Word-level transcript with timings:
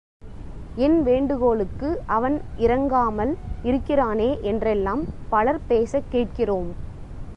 என் 0.75 1.03
வேண்டுகோளுக்கு 1.03 2.01
அவன் 2.05 2.41
இரங்காமல் 2.57 3.37
இருக்கிறானே 3.63 4.37
என்றெல்லாம் 4.41 5.03
பலர் 5.29 5.59
பேசக் 5.67 6.09
கேட்கிறோம். 6.09 6.69